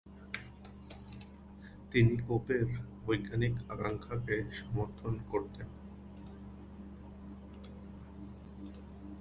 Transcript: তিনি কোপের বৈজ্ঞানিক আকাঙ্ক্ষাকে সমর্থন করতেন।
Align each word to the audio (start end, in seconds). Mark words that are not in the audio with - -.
তিনি 1.91 2.13
কোপের 2.27 2.67
বৈজ্ঞানিক 3.05 3.55
আকাঙ্ক্ষাকে 3.69 4.35
সমর্থন 4.51 5.13
করতেন। 5.31 5.67